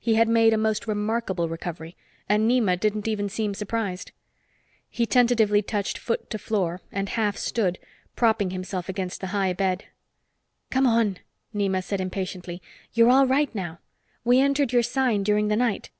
He 0.00 0.16
had 0.16 0.26
made 0.28 0.52
a 0.52 0.56
most 0.58 0.88
remarkable 0.88 1.48
recovery, 1.48 1.96
and 2.28 2.50
Nema 2.50 2.76
didn't 2.80 3.06
even 3.06 3.28
seem 3.28 3.54
surprised. 3.54 4.10
He 4.90 5.06
tentatively 5.06 5.62
touched 5.62 5.98
foot 5.98 6.28
to 6.30 6.38
floor 6.40 6.80
and 6.90 7.10
half 7.10 7.36
stood, 7.36 7.78
propping 8.16 8.50
himself 8.50 8.88
against 8.88 9.20
the 9.20 9.28
high 9.28 9.52
bed. 9.52 9.84
"Come 10.70 10.88
on," 10.88 11.20
Nema 11.54 11.80
said 11.84 12.00
impatiently. 12.00 12.60
"You're 12.92 13.10
all 13.12 13.28
right 13.28 13.54
now. 13.54 13.78
We 14.24 14.40
entered 14.40 14.72
your 14.72 14.82
sign 14.82 15.22
during 15.22 15.46
the 15.46 15.54
night." 15.54 15.90